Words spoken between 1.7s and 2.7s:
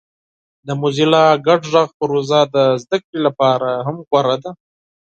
غږ پروژه د